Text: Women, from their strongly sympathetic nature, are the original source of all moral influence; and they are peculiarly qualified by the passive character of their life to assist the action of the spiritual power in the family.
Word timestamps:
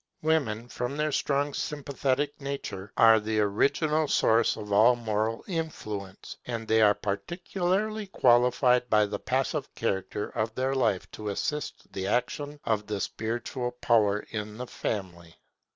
Women, 0.23 0.67
from 0.67 0.97
their 0.97 1.11
strongly 1.11 1.53
sympathetic 1.53 2.41
nature, 2.41 2.91
are 2.97 3.19
the 3.19 3.39
original 3.39 4.07
source 4.07 4.57
of 4.57 4.71
all 4.71 4.95
moral 4.95 5.43
influence; 5.47 6.37
and 6.47 6.67
they 6.67 6.81
are 6.81 6.95
peculiarly 6.95 8.07
qualified 8.07 8.89
by 8.89 9.05
the 9.05 9.19
passive 9.19 9.75
character 9.75 10.27
of 10.29 10.55
their 10.55 10.73
life 10.73 11.11
to 11.11 11.29
assist 11.29 11.93
the 11.93 12.07
action 12.07 12.59
of 12.63 12.87
the 12.87 12.99
spiritual 12.99 13.69
power 13.69 14.21
in 14.31 14.57
the 14.57 14.65
family. 14.65 15.35